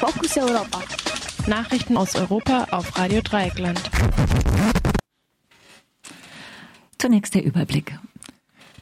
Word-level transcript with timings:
Fokus 0.00 0.34
Europa. 0.38 0.80
Nachrichten 1.46 1.98
aus 1.98 2.14
Europa 2.16 2.68
auf 2.70 2.96
Radio 2.96 3.20
Dreieckland. 3.20 3.78
Zunächst 6.96 7.34
der 7.34 7.44
Überblick. 7.44 7.98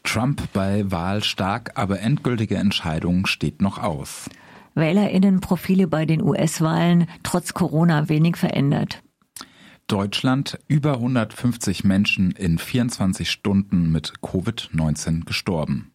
Trump 0.05 0.41
bei 0.53 0.89
Wahl 0.93 1.25
stark, 1.25 1.73
aber 1.75 1.99
endgültige 1.99 2.55
Entscheidung 2.55 3.27
steht 3.27 3.61
noch 3.61 3.79
aus. 3.79 4.31
Wählerinnenprofile 4.77 5.89
bei 5.89 6.07
den 6.07 6.23
US-Wahlen 6.23 7.09
trotz 7.25 7.53
Corona 7.53 8.09
wenig 8.09 8.37
verändert. 8.37 9.03
Deutschland 9.89 10.61
über 10.69 10.95
150 10.95 11.83
Menschen 11.83 12.31
in 12.31 12.59
24 12.59 13.29
Stunden 13.29 13.91
mit 13.91 14.21
Covid-19 14.23 15.25
gestorben. 15.25 15.91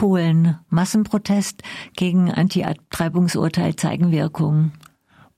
Polen 0.00 0.56
Massenprotest 0.70 1.62
gegen 1.94 2.30
Anti-Abtreibungsurteil 2.30 3.76
zeigen 3.76 4.10
Wirkung. 4.10 4.72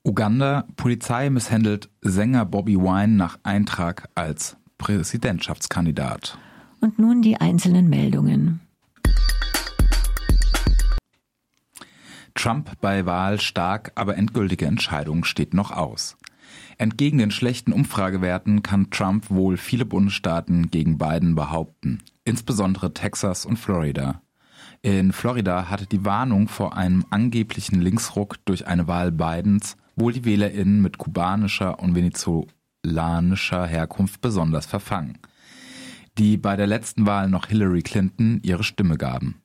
Uganda 0.04 0.68
Polizei 0.76 1.30
misshandelt 1.30 1.90
Sänger 2.00 2.44
Bobby 2.44 2.76
Wine 2.76 3.14
nach 3.14 3.40
Eintrag 3.42 4.08
als 4.14 4.56
Präsidentschaftskandidat. 4.78 6.38
Und 6.80 7.00
nun 7.00 7.22
die 7.22 7.38
einzelnen 7.38 7.88
Meldungen. 7.88 8.60
Trump 12.36 12.70
bei 12.80 13.04
Wahl 13.04 13.40
stark, 13.40 13.90
aber 13.96 14.16
endgültige 14.16 14.66
Entscheidung 14.66 15.24
steht 15.24 15.54
noch 15.54 15.72
aus. 15.72 16.16
Entgegen 16.78 17.18
den 17.18 17.32
schlechten 17.32 17.72
Umfragewerten 17.72 18.62
kann 18.62 18.90
Trump 18.90 19.28
wohl 19.28 19.56
viele 19.56 19.84
Bundesstaaten 19.84 20.70
gegen 20.70 20.98
Biden 20.98 21.34
behaupten, 21.34 21.98
insbesondere 22.24 22.94
Texas 22.94 23.44
und 23.44 23.56
Florida. 23.56 24.22
In 24.82 25.12
Florida 25.12 25.70
hatte 25.70 25.86
die 25.86 26.04
Warnung 26.04 26.48
vor 26.48 26.76
einem 26.76 27.04
angeblichen 27.10 27.80
Linksruck 27.80 28.44
durch 28.44 28.66
eine 28.66 28.88
Wahl 28.88 29.12
Bidens 29.12 29.76
wohl 29.96 30.12
die 30.12 30.24
WählerInnen 30.24 30.82
mit 30.82 30.98
kubanischer 30.98 31.78
und 31.78 31.94
venezolanischer 31.94 33.66
Herkunft 33.66 34.20
besonders 34.20 34.66
verfangen, 34.66 35.18
die 36.18 36.36
bei 36.36 36.56
der 36.56 36.66
letzten 36.66 37.06
Wahl 37.06 37.28
noch 37.28 37.46
Hillary 37.46 37.82
Clinton 37.82 38.40
ihre 38.42 38.64
Stimme 38.64 38.96
gaben. 38.96 39.42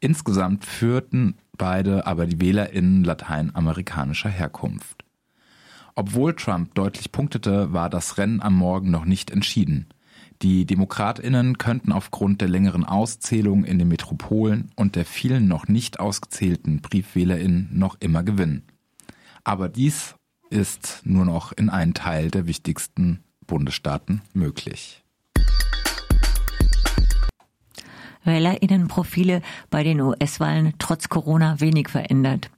Insgesamt 0.00 0.64
führten 0.64 1.36
beide 1.56 2.06
aber 2.06 2.26
die 2.26 2.40
WählerInnen 2.40 3.04
lateinamerikanischer 3.04 4.30
Herkunft. 4.30 5.04
Obwohl 5.94 6.34
Trump 6.34 6.74
deutlich 6.74 7.10
punktete, 7.10 7.72
war 7.72 7.90
das 7.90 8.18
Rennen 8.18 8.40
am 8.40 8.54
Morgen 8.54 8.90
noch 8.90 9.04
nicht 9.04 9.32
entschieden. 9.32 9.88
Die 10.42 10.66
Demokratinnen 10.66 11.58
könnten 11.58 11.90
aufgrund 11.90 12.40
der 12.40 12.48
längeren 12.48 12.84
Auszählung 12.84 13.64
in 13.64 13.80
den 13.80 13.88
Metropolen 13.88 14.70
und 14.76 14.94
der 14.94 15.04
vielen 15.04 15.48
noch 15.48 15.66
nicht 15.66 15.98
ausgezählten 15.98 16.80
Briefwählerinnen 16.80 17.70
noch 17.72 17.96
immer 17.98 18.22
gewinnen. 18.22 18.62
Aber 19.42 19.68
dies 19.68 20.14
ist 20.48 21.00
nur 21.04 21.24
noch 21.24 21.50
in 21.50 21.70
einem 21.70 21.92
Teil 21.92 22.30
der 22.30 22.46
wichtigsten 22.46 23.24
Bundesstaaten 23.48 24.22
möglich. 24.32 25.02
Wählerinnenprofile 28.22 29.42
bei 29.70 29.82
den 29.82 30.00
US-Wahlen 30.00 30.74
trotz 30.78 31.08
Corona 31.08 31.60
wenig 31.60 31.88
verändert. 31.88 32.50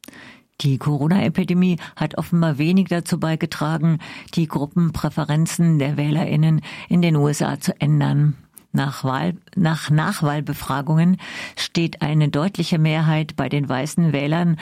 Die 0.60 0.76
Corona-Epidemie 0.76 1.78
hat 1.96 2.18
offenbar 2.18 2.58
wenig 2.58 2.88
dazu 2.88 3.18
beigetragen, 3.18 3.98
die 4.34 4.46
Gruppenpräferenzen 4.46 5.78
der 5.78 5.96
Wählerinnen 5.96 6.60
in 6.88 7.00
den 7.00 7.16
USA 7.16 7.58
zu 7.58 7.80
ändern. 7.80 8.34
Nach, 8.72 9.02
Wahl, 9.02 9.36
nach 9.56 9.90
Nachwahlbefragungen 9.90 11.16
steht 11.56 12.02
eine 12.02 12.28
deutliche 12.28 12.78
Mehrheit 12.78 13.36
bei 13.36 13.48
den 13.48 13.68
weißen 13.68 14.12
Wählern 14.12 14.58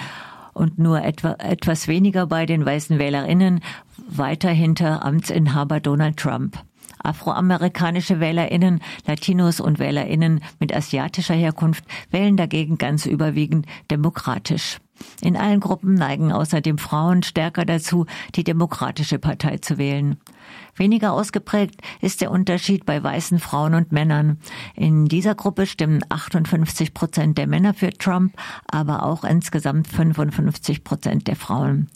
und 0.55 0.79
nur 0.79 1.03
etwa, 1.03 1.33
etwas 1.39 1.89
weniger 1.89 2.27
bei 2.27 2.47
den 2.47 2.65
weißen 2.65 2.99
Wählerinnen 2.99 3.61
weiter 4.09 4.51
hinter 4.51 5.05
Amtsinhaber 5.05 5.81
Donald 5.81 6.17
Trump. 6.17 6.59
Afroamerikanische 7.01 8.19
Wählerinnen, 8.19 8.81
Latinos 9.07 9.61
und 9.61 9.79
Wählerinnen 9.79 10.41
mit 10.59 10.75
asiatischer 10.75 11.35
Herkunft 11.35 11.85
wählen 12.11 12.37
dagegen 12.37 12.79
ganz 12.79 13.07
überwiegend 13.07 13.67
demokratisch. 13.91 14.79
In 15.21 15.37
allen 15.37 15.61
Gruppen 15.61 15.95
neigen 15.95 16.33
außerdem 16.33 16.79
Frauen 16.79 17.23
stärker 17.23 17.65
dazu, 17.65 18.07
die 18.35 18.45
Demokratische 18.45 19.19
Partei 19.19 19.59
zu 19.59 19.79
wählen. 19.79 20.19
Weniger 20.77 21.13
ausgeprägt 21.13 21.81
ist 22.01 22.21
der 22.21 22.31
Unterschied 22.31 22.87
bei 22.87 23.03
weißen 23.03 23.39
Frauen 23.39 23.75
und 23.75 23.93
Männern. 23.93 24.39
In 24.75 25.07
dieser 25.07 25.35
Gruppe 25.35 25.67
stimmen 25.67 26.05
58 26.09 26.95
Prozent 26.95 27.39
der 27.39 27.47
Männer 27.47 27.75
für 27.75 27.91
Trump, 27.91 28.35
aber 28.67 29.03
auch 29.03 29.25
insgesamt 29.25 29.89
55 29.89 30.85
Prozent 30.85 31.27
der 31.27 31.37
Frauen. 31.37 31.89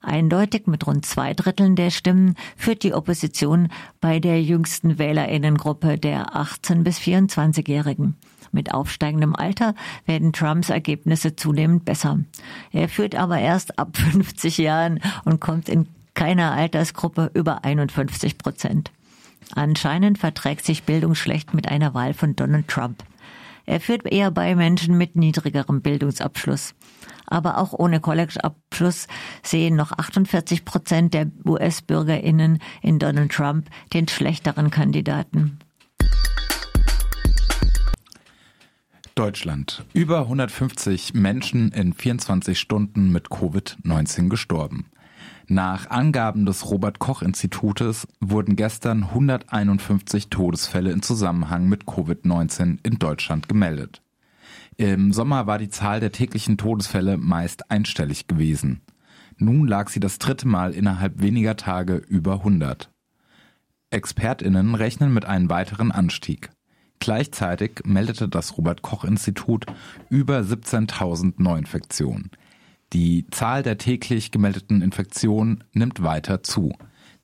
Eindeutig 0.00 0.66
mit 0.66 0.86
rund 0.86 1.04
zwei 1.04 1.34
Dritteln 1.34 1.74
der 1.74 1.90
Stimmen 1.90 2.36
führt 2.56 2.82
die 2.82 2.94
Opposition 2.94 3.68
bei 4.00 4.20
der 4.20 4.42
jüngsten 4.42 4.98
Wählerinnengruppe 4.98 5.98
der 5.98 6.36
18 6.36 6.84
bis 6.84 6.98
24-Jährigen. 6.98 8.16
Mit 8.52 8.72
aufsteigendem 8.72 9.34
Alter 9.34 9.74
werden 10.06 10.32
Trumps 10.32 10.70
Ergebnisse 10.70 11.36
zunehmend 11.36 11.84
besser. 11.84 12.20
Er 12.72 12.88
führt 12.88 13.14
aber 13.14 13.38
erst 13.38 13.78
ab 13.78 13.96
50 13.96 14.58
Jahren 14.58 15.00
und 15.24 15.40
kommt 15.40 15.68
in 15.68 15.88
keiner 16.14 16.52
Altersgruppe 16.52 17.30
über 17.34 17.64
51 17.64 18.38
Prozent. 18.38 18.90
Anscheinend 19.54 20.18
verträgt 20.18 20.64
sich 20.64 20.84
Bildung 20.84 21.14
schlecht 21.14 21.54
mit 21.54 21.68
einer 21.68 21.94
Wahl 21.94 22.14
von 22.14 22.34
Donald 22.34 22.68
Trump. 22.68 23.04
Er 23.66 23.80
führt 23.80 24.10
eher 24.10 24.30
bei 24.30 24.54
Menschen 24.54 24.96
mit 24.96 25.16
niedrigerem 25.16 25.82
Bildungsabschluss 25.82 26.74
aber 27.26 27.58
auch 27.58 27.72
ohne 27.72 28.00
College-Abschluss 28.00 29.06
sehen 29.42 29.76
noch 29.76 29.92
48 29.92 30.64
Prozent 30.64 31.14
der 31.14 31.30
US-BürgerInnen 31.44 32.60
in 32.82 32.98
Donald 32.98 33.32
Trump 33.32 33.68
den 33.92 34.08
schlechteren 34.08 34.70
Kandidaten. 34.70 35.58
Deutschland. 39.14 39.84
Über 39.94 40.20
150 40.20 41.14
Menschen 41.14 41.72
in 41.72 41.94
24 41.94 42.58
Stunden 42.58 43.12
mit 43.12 43.28
Covid-19 43.28 44.28
gestorben. 44.28 44.90
Nach 45.48 45.90
Angaben 45.90 46.44
des 46.44 46.70
Robert 46.70 46.98
Koch 46.98 47.22
Institutes 47.22 48.08
wurden 48.20 48.56
gestern 48.56 49.04
151 49.04 50.28
Todesfälle 50.28 50.90
in 50.90 51.02
Zusammenhang 51.02 51.68
mit 51.68 51.84
Covid-19 51.84 52.78
in 52.82 52.98
Deutschland 52.98 53.48
gemeldet. 53.48 54.02
Im 54.76 55.12
Sommer 55.12 55.46
war 55.46 55.58
die 55.58 55.68
Zahl 55.68 56.00
der 56.00 56.12
täglichen 56.12 56.58
Todesfälle 56.58 57.16
meist 57.16 57.70
einstellig 57.70 58.26
gewesen. 58.26 58.82
Nun 59.38 59.68
lag 59.68 59.88
sie 59.88 60.00
das 60.00 60.18
dritte 60.18 60.48
Mal 60.48 60.72
innerhalb 60.72 61.20
weniger 61.20 61.56
Tage 61.56 61.96
über 61.96 62.34
100. 62.34 62.90
Expertinnen 63.90 64.74
rechnen 64.74 65.14
mit 65.14 65.24
einem 65.24 65.48
weiteren 65.48 65.92
Anstieg. 65.92 66.50
Gleichzeitig 66.98 67.82
meldete 67.84 68.28
das 68.28 68.58
Robert 68.58 68.82
Koch 68.82 69.04
Institut 69.04 69.66
über 70.08 70.40
17.000 70.40 71.34
Neuinfektionen. 71.36 72.30
Die 72.92 73.26
Zahl 73.30 73.62
der 73.62 73.78
täglich 73.78 74.30
gemeldeten 74.30 74.80
Infektionen 74.80 75.64
nimmt 75.72 76.02
weiter 76.02 76.42
zu. 76.42 76.72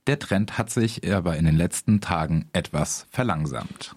Der 0.07 0.19
Trend 0.19 0.59
hat 0.59 0.71
sich 0.71 1.09
aber 1.13 1.37
in 1.37 1.45
den 1.45 1.57
letzten 1.57 2.01
Tagen 2.01 2.47
etwas 2.53 3.07
verlangsamt. 3.11 3.95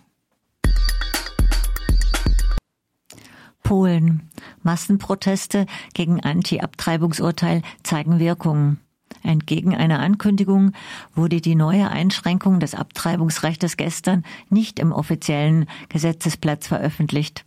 Polen. 3.63 4.29
Massenproteste 4.61 5.65
gegen 5.95 6.19
Anti-Abtreibungsurteil 6.19 7.63
zeigen 7.81 8.19
Wirkung. 8.19 8.77
Entgegen 9.23 9.75
einer 9.75 9.99
Ankündigung 9.99 10.73
wurde 11.15 11.41
die 11.41 11.55
neue 11.55 11.89
Einschränkung 11.89 12.59
des 12.59 12.75
Abtreibungsrechts 12.75 13.75
gestern 13.75 14.23
nicht 14.49 14.77
im 14.79 14.91
offiziellen 14.91 15.67
Gesetzesplatz 15.89 16.67
veröffentlicht. 16.67 17.43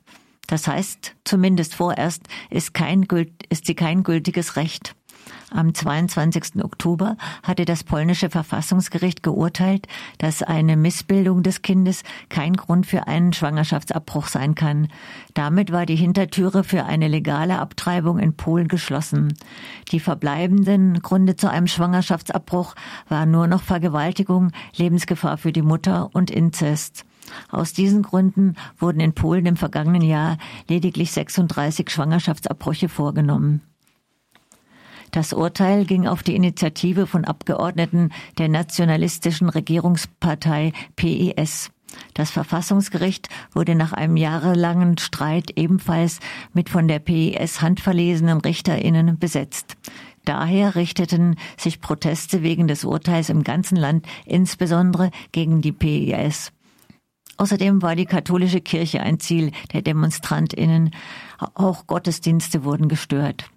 Das 0.48 0.66
heißt, 0.66 1.14
zumindest 1.24 1.76
vorerst 1.76 2.22
ist, 2.50 2.74
kein, 2.74 3.06
ist 3.48 3.66
sie 3.66 3.74
kein 3.76 4.02
gültiges 4.02 4.56
Recht. 4.56 4.96
Am 5.50 5.74
22. 5.74 6.62
Oktober 6.62 7.16
hatte 7.42 7.64
das 7.64 7.84
polnische 7.84 8.28
Verfassungsgericht 8.28 9.22
geurteilt, 9.22 9.86
dass 10.18 10.42
eine 10.42 10.76
Missbildung 10.76 11.42
des 11.42 11.62
Kindes 11.62 12.02
kein 12.28 12.54
Grund 12.54 12.86
für 12.86 13.06
einen 13.06 13.32
Schwangerschaftsabbruch 13.32 14.26
sein 14.26 14.54
kann. 14.54 14.88
Damit 15.34 15.72
war 15.72 15.86
die 15.86 15.96
Hintertüre 15.96 16.64
für 16.64 16.84
eine 16.84 17.08
legale 17.08 17.58
Abtreibung 17.58 18.18
in 18.18 18.34
Polen 18.34 18.68
geschlossen. 18.68 19.34
Die 19.90 20.00
verbleibenden 20.00 21.00
Gründe 21.00 21.36
zu 21.36 21.50
einem 21.50 21.66
Schwangerschaftsabbruch 21.66 22.74
waren 23.08 23.30
nur 23.30 23.46
noch 23.46 23.62
Vergewaltigung, 23.62 24.52
Lebensgefahr 24.76 25.38
für 25.38 25.52
die 25.52 25.62
Mutter 25.62 26.10
und 26.12 26.30
Inzest. 26.30 27.04
Aus 27.50 27.72
diesen 27.72 28.02
Gründen 28.02 28.56
wurden 28.78 29.00
in 29.00 29.12
Polen 29.12 29.46
im 29.46 29.56
vergangenen 29.56 30.02
Jahr 30.02 30.38
lediglich 30.68 31.12
36 31.12 31.90
Schwangerschaftsabbrüche 31.90 32.88
vorgenommen. 32.88 33.62
Das 35.10 35.32
Urteil 35.32 35.86
ging 35.86 36.06
auf 36.06 36.22
die 36.22 36.36
Initiative 36.36 37.06
von 37.06 37.24
Abgeordneten 37.24 38.10
der 38.36 38.48
nationalistischen 38.48 39.48
Regierungspartei 39.48 40.72
PES. 40.96 41.70
Das 42.12 42.30
Verfassungsgericht 42.30 43.28
wurde 43.52 43.74
nach 43.74 43.92
einem 43.92 44.16
jahrelangen 44.16 44.98
Streit 44.98 45.52
ebenfalls 45.56 46.20
mit 46.52 46.68
von 46.68 46.86
der 46.88 46.98
PES 46.98 47.62
handverlesenen 47.62 48.40
Richterinnen 48.40 49.18
besetzt. 49.18 49.76
Daher 50.24 50.74
richteten 50.74 51.36
sich 51.56 51.80
Proteste 51.80 52.42
wegen 52.42 52.68
des 52.68 52.84
Urteils 52.84 53.30
im 53.30 53.44
ganzen 53.44 53.76
Land 53.76 54.06
insbesondere 54.26 55.10
gegen 55.32 55.62
die 55.62 55.72
PIS. 55.72 56.52
Außerdem 57.38 57.82
war 57.82 57.96
die 57.96 58.04
katholische 58.04 58.60
Kirche 58.60 59.00
ein 59.00 59.20
Ziel 59.20 59.52
der 59.72 59.82
Demonstrantinnen. 59.82 60.90
Auch 61.54 61.86
Gottesdienste 61.86 62.64
wurden 62.64 62.88
gestört. 62.88 63.50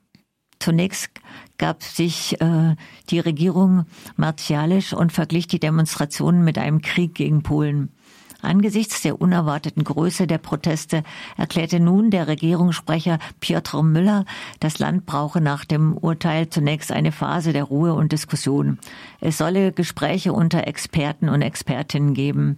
Zunächst 0.59 1.09
gab 1.57 1.81
sich 1.81 2.39
äh, 2.39 2.75
die 3.09 3.19
Regierung 3.19 3.85
martialisch 4.15 4.93
und 4.93 5.11
verglich 5.11 5.47
die 5.47 5.59
Demonstrationen 5.59 6.43
mit 6.43 6.59
einem 6.59 6.81
Krieg 6.81 7.15
gegen 7.15 7.41
Polen. 7.41 7.89
Angesichts 8.41 9.01
der 9.01 9.21
unerwarteten 9.21 9.83
Größe 9.83 10.27
der 10.27 10.37
Proteste 10.37 11.03
erklärte 11.37 11.79
nun 11.79 12.09
der 12.11 12.27
Regierungssprecher 12.27 13.19
Piotr 13.39 13.83
Müller, 13.83 14.25
das 14.59 14.79
Land 14.79 15.05
brauche 15.05 15.41
nach 15.41 15.65
dem 15.65 15.97
Urteil 15.97 16.49
zunächst 16.49 16.91
eine 16.91 17.11
Phase 17.11 17.53
der 17.53 17.65
Ruhe 17.65 17.93
und 17.93 18.11
Diskussion. 18.11 18.79
Es 19.19 19.37
solle 19.37 19.71
Gespräche 19.71 20.33
unter 20.33 20.67
Experten 20.67 21.29
und 21.29 21.41
Expertinnen 21.41 22.13
geben. 22.13 22.57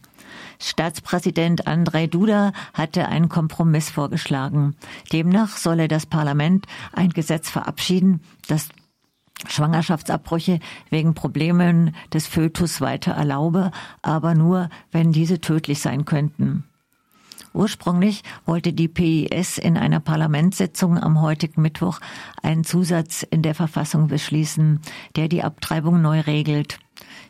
Staatspräsident 0.59 1.67
Andrei 1.67 2.07
Duda 2.07 2.53
hatte 2.73 3.07
einen 3.07 3.29
Kompromiss 3.29 3.89
vorgeschlagen. 3.89 4.75
Demnach 5.11 5.57
solle 5.57 5.87
das 5.87 6.05
Parlament 6.05 6.65
ein 6.93 7.09
Gesetz 7.09 7.49
verabschieden, 7.49 8.21
das 8.47 8.69
Schwangerschaftsabbrüche 9.47 10.59
wegen 10.89 11.13
Problemen 11.13 11.95
des 12.13 12.27
Fötus 12.27 12.81
weiter 12.81 13.13
erlaube, 13.13 13.71
aber 14.01 14.35
nur, 14.35 14.69
wenn 14.91 15.11
diese 15.11 15.41
tödlich 15.41 15.79
sein 15.79 16.05
könnten. 16.05 16.63
Ursprünglich 17.53 18.23
wollte 18.45 18.73
die 18.73 18.87
PIS 18.87 19.59
in 19.59 19.77
einer 19.77 19.99
Parlamentssitzung 19.99 20.97
am 20.97 21.21
heutigen 21.21 21.61
Mittwoch 21.61 21.99
einen 22.41 22.63
Zusatz 22.63 23.21
in 23.23 23.43
der 23.43 23.53
Verfassung 23.53 24.07
beschließen, 24.07 24.79
der 25.15 25.27
die 25.27 25.43
Abtreibung 25.43 26.01
neu 26.01 26.21
regelt. 26.21 26.79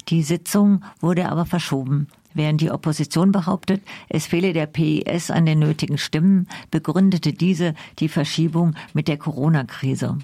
Die 0.08 0.24
Sitzung 0.24 0.84
wurde 1.02 1.30
aber 1.30 1.46
verschoben. 1.46 2.08
Während 2.34 2.62
die 2.62 2.72
Opposition 2.72 3.32
behauptet, 3.32 3.84
es 4.10 4.26
fehle 4.26 4.54
der 4.54 4.66
PIS 4.66 5.30
an 5.30 5.46
den 5.46 5.60
nötigen 5.60 5.98
Stimmen, 5.98 6.48
begründete 6.72 7.34
diese 7.34 7.76
die 8.00 8.10
Verschiebung 8.10 8.76
mit 8.94 9.08
der 9.08 9.18
Corona-Krise. 9.18 10.18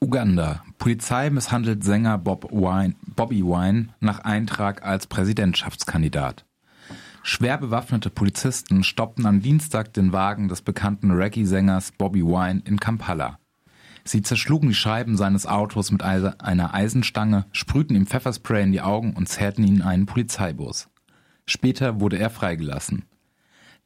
Uganda. 0.00 0.62
Polizei 0.78 1.28
misshandelt 1.28 1.82
Sänger 1.82 2.18
Bob 2.18 2.52
Wine, 2.52 2.94
Bobby 3.16 3.42
Wine 3.42 3.88
nach 3.98 4.20
Eintrag 4.20 4.84
als 4.84 5.08
Präsidentschaftskandidat. 5.08 6.44
Schwer 7.24 7.58
bewaffnete 7.58 8.08
Polizisten 8.08 8.84
stoppten 8.84 9.26
am 9.26 9.42
Dienstag 9.42 9.92
den 9.92 10.12
Wagen 10.12 10.48
des 10.48 10.62
bekannten 10.62 11.10
Reggae-Sängers 11.10 11.92
Bobby 11.92 12.22
Wine 12.22 12.62
in 12.64 12.78
Kampala. 12.78 13.38
Sie 14.04 14.22
zerschlugen 14.22 14.68
die 14.68 14.74
Scheiben 14.74 15.16
seines 15.16 15.46
Autos 15.46 15.90
mit 15.90 16.02
einer 16.02 16.74
Eisenstange, 16.74 17.46
sprühten 17.52 17.96
ihm 17.96 18.06
Pfefferspray 18.06 18.62
in 18.62 18.72
die 18.72 18.80
Augen 18.80 19.14
und 19.14 19.28
zerrten 19.28 19.64
ihn 19.64 19.76
in 19.76 19.82
einen 19.82 20.06
Polizeibus. 20.06 20.88
Später 21.44 22.00
wurde 22.00 22.18
er 22.18 22.30
freigelassen. 22.30 23.04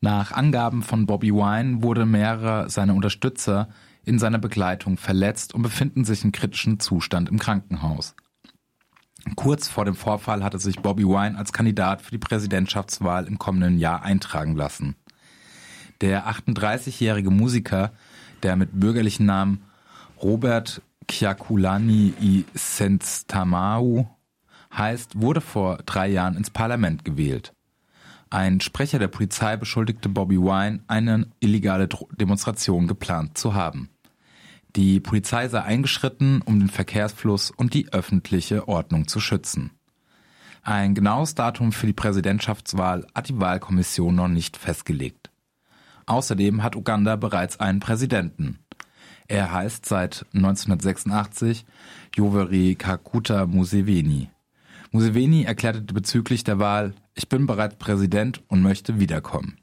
Nach 0.01 0.33
Angaben 0.33 0.83
von 0.83 1.07
Bobby 1.07 1.33
Wine 1.33 1.83
wurde 1.83 2.07
mehrere 2.07 2.69
seiner 2.69 2.95
Unterstützer 2.95 3.69
in 4.05 4.19
seiner 4.19 4.39
Begleitung 4.39 4.97
verletzt 4.97 5.55
und 5.55 5.63
befinden 5.63 6.05
sich 6.05 6.25
in 6.25 6.33
kritischem 6.33 6.81
Zustand 6.81 7.29
im 7.29 7.39
Krankenhaus. 7.39 8.15
Kurz 9.37 9.69
vor 9.69 9.85
dem 9.85 9.95
Vorfall 9.95 10.43
hatte 10.43 10.59
sich 10.59 10.81
Bobby 10.81 11.05
Wine 11.05 11.39
als 11.39 11.53
Kandidat 11.53 12.03
für 12.03 12.11
die 12.11 12.19
Präsidentschaftswahl 12.19 13.27
im 13.27 13.39
kommenden 13.39 13.79
Jahr 13.79 14.03
eintragen 14.03 14.57
lassen. 14.57 14.97
Der 16.01 16.29
38-jährige 16.29 17.31
Musiker, 17.31 17.93
der 18.43 18.57
mit 18.57 18.81
bürgerlichen 18.81 19.27
Namen 19.27 19.63
Robert 20.21 20.83
Kyakulani 21.07 22.15
i 22.21 22.45
Sentstamau 22.55 24.19
heißt, 24.77 25.21
wurde 25.21 25.41
vor 25.41 25.79
drei 25.87 26.09
Jahren 26.09 26.37
ins 26.37 26.51
Parlament 26.51 27.05
gewählt. 27.05 27.55
Ein 28.33 28.63
Sprecher 28.63 28.99
der 28.99 29.09
Polizei 29.09 29.59
beschuldigte 29.59 30.09
Bobby 30.09 30.39
Wine, 30.39 30.81
eine 30.87 31.27
illegale 31.41 31.87
Demonstration 32.13 32.89
geplant 32.89 33.37
zu 33.37 33.53
haben. 33.53 33.91
Die 34.75 35.01
Polizei 35.01 35.49
sei 35.49 35.61
eingeschritten, 35.61 36.41
um 36.41 36.59
den 36.59 36.71
Verkehrsfluss 36.71 37.51
und 37.51 37.75
die 37.75 37.93
öffentliche 37.93 38.69
Ordnung 38.69 39.07
zu 39.07 39.21
schützen. 39.21 39.73
Ein 40.63 40.95
genaues 40.95 41.35
Datum 41.35 41.73
für 41.73 41.87
die 41.87 41.93
Präsidentschaftswahl 41.93 43.07
hat 43.15 43.29
die 43.29 43.39
Wahlkommission 43.39 44.15
noch 44.15 44.29
nicht 44.29 44.57
festgelegt. 44.57 45.29
Außerdem 46.07 46.63
hat 46.63 46.75
Uganda 46.75 47.17
bereits 47.17 47.61
einen 47.61 47.81
Präsidenten. 47.81 48.61
Er 49.29 49.53
heißt 49.53 49.85
seit 49.85 50.25
1986 50.33 51.67
Yoweri 52.17 52.77
Kaguta 52.77 53.45
Museveni. 53.45 54.31
Museveni 54.91 55.45
erklärte 55.45 55.83
bezüglich 55.83 56.45
der 56.45 56.59
Wahl, 56.59 56.95
ich 57.15 57.29
bin 57.29 57.47
bereits 57.47 57.77
Präsident 57.77 58.43
und 58.49 58.63
möchte 58.63 59.01
wiederkommen. 59.01 59.59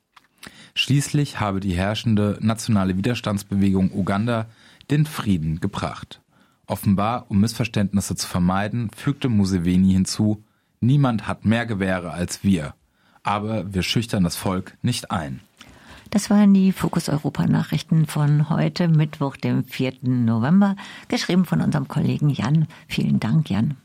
Schließlich 0.76 1.40
habe 1.40 1.60
die 1.60 1.74
herrschende 1.74 2.38
nationale 2.42 2.98
Widerstandsbewegung 2.98 3.92
Uganda 3.92 4.48
den 4.92 5.06
Frieden 5.06 5.60
gebracht. 5.60 6.22
Offenbar, 6.68 7.26
um 7.30 7.40
Missverständnisse 7.40 8.16
zu 8.16 8.28
vermeiden, 8.28 8.90
fügte 8.96 9.28
Museveni 9.28 9.94
hinzu, 9.94 10.44
niemand 10.80 11.28
hat 11.28 11.46
mehr 11.46 11.66
Gewehre 11.66 12.12
als 12.12 12.44
wir, 12.44 12.76
aber 13.24 13.74
wir 13.74 13.84
schüchtern 13.84 14.24
das 14.24 14.36
Volk 14.36 14.78
nicht 14.82 15.12
ein. 15.12 15.42
Das 16.12 16.30
waren 16.30 16.54
die 16.54 16.72
Fokus 16.72 17.08
Europa 17.08 17.46
Nachrichten 17.46 18.08
von 18.08 18.50
heute, 18.50 18.88
Mittwoch, 18.88 19.38
dem 19.38 19.64
4. 19.64 19.98
November, 20.02 20.76
geschrieben 21.08 21.46
von 21.46 21.62
unserem 21.62 21.88
Kollegen 21.88 22.30
Jan. 22.30 22.68
Vielen 22.88 23.20
Dank, 23.20 23.50
Jan. 23.50 23.78